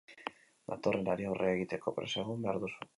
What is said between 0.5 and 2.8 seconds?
Datorrenari aurre egiteko prest egon behar